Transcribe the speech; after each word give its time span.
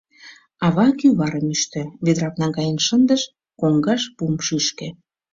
Ава 0.65 0.87
кӱварым 0.99 1.45
ӱштӧ, 1.55 1.81
ведрам 2.05 2.35
наҥгаен 2.41 2.77
шындыш, 2.87 3.21
коҥгаш 3.59 4.01
пум 4.15 4.33
шӱшкӧ. 4.45 4.87